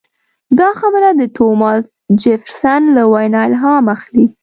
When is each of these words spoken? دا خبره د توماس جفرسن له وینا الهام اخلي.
دا 0.59 0.69
خبره 0.81 1.09
د 1.19 1.21
توماس 1.37 1.83
جفرسن 2.21 2.81
له 2.95 3.03
وینا 3.13 3.39
الهام 3.49 3.85
اخلي. 3.95 4.25